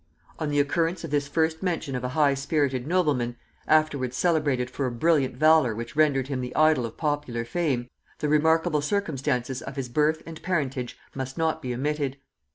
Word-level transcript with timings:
On 0.39 0.49
the 0.49 0.59
occurrence 0.59 1.03
of 1.03 1.11
this 1.11 1.27
first 1.27 1.61
mention 1.61 1.95
of 1.95 2.03
a 2.03 2.09
high 2.17 2.33
spirited 2.33 2.87
nobleman, 2.87 3.35
afterwards 3.67 4.17
celebrated 4.17 4.67
for 4.67 4.87
a 4.87 4.91
brilliant 4.91 5.35
valor 5.37 5.75
which 5.75 5.95
rendered 5.95 6.27
him 6.27 6.41
the 6.41 6.55
idol 6.55 6.87
of 6.87 6.97
popular 6.97 7.45
fame, 7.45 7.87
the 8.17 8.27
remarkable 8.27 8.81
circumstances 8.81 9.61
of 9.61 9.75
his 9.75 9.89
birth 9.89 10.23
and 10.25 10.41
parentage 10.41 10.97
must 11.13 11.37
not 11.37 11.61
be 11.61 11.71
omitted. 11.71 12.17